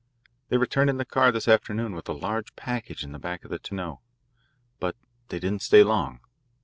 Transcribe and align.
"They 0.49 0.57
returned 0.57 0.89
in 0.89 0.97
the 0.97 1.05
car 1.05 1.31
this 1.31 1.47
afternoon 1.47 1.93
with 1.93 2.09
a 2.09 2.13
large 2.13 2.55
package 2.55 3.03
in 3.03 3.11
the 3.11 3.19
back 3.19 3.45
of 3.45 3.51
the 3.51 3.59
tonneau. 3.59 4.01
But 4.79 4.95
they 5.27 5.37
didn't 5.39 5.61
stay 5.61 5.83
long. 5.83 6.21